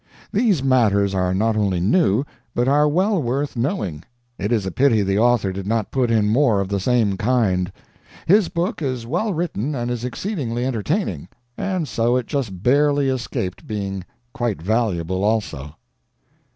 [0.33, 2.23] These matters are not only new,
[2.55, 4.03] but are well worth knowing.
[4.39, 7.71] It is a pity the author did not put in more of the same kind.
[8.25, 13.67] His book is well written and is exceedingly entertaining, and so it just barely escaped
[13.67, 14.03] being
[14.33, 15.75] quite valuable also.